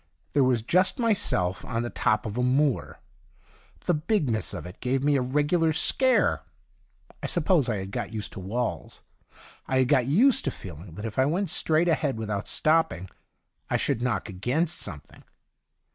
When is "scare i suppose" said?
5.73-7.69